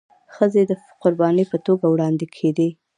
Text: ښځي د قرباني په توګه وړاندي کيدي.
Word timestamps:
ښځي 0.35 0.63
د 0.67 0.71
قرباني 1.01 1.45
په 1.51 1.57
توګه 1.65 1.85
وړاندي 1.89 2.27
کيدي. 2.35 2.69